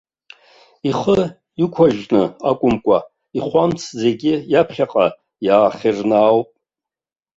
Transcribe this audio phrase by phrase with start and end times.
[0.89, 1.19] Ихы
[1.63, 2.97] икәажьны акәымкәа,
[3.37, 5.05] ихәамц зегьы иаԥхьаҟа
[5.45, 6.49] иаахьырнаауп.